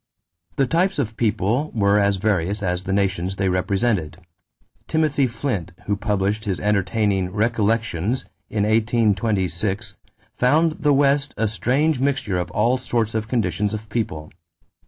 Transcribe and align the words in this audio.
The 0.55 0.65
types 0.65 0.97
of 0.97 1.15
people 1.15 1.69
were 1.75 1.99
as 1.99 2.15
various 2.15 2.63
as 2.63 2.85
the 2.85 2.91
nations 2.91 3.35
they 3.35 3.49
represented. 3.49 4.17
Timothy 4.87 5.27
Flint, 5.27 5.73
who 5.85 5.95
published 5.95 6.45
his 6.45 6.59
entertaining 6.59 7.31
Recollections 7.31 8.25
in 8.49 8.63
1826, 8.63 9.97
found 10.35 10.71
the 10.79 10.91
West 10.91 11.35
a 11.37 11.47
strange 11.47 11.99
mixture 11.99 12.39
of 12.39 12.49
all 12.49 12.79
sorts 12.79 13.13
and 13.13 13.29
conditions 13.29 13.75
of 13.75 13.89
people. 13.89 14.31